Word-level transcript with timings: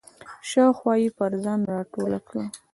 شاوخوا 0.49 0.93
یې 1.01 1.09
پر 1.17 1.31
ځان 1.43 1.59
راټوله 1.71 2.19
کړه. 2.27 2.43